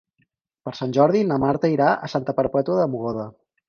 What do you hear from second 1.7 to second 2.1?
irà